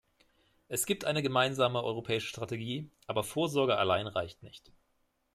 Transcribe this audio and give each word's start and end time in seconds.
Es 0.67 0.87
gibt 0.87 1.05
eine 1.05 1.21
gemeinsame 1.21 1.83
europäische 1.83 2.25
Strategie, 2.27 2.89
aber 3.05 3.23
Vorsorge 3.23 3.77
allein 3.77 4.07
reicht 4.07 4.41
nicht. 4.41 4.71